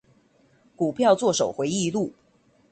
[0.75, 2.11] 股票作手回憶錄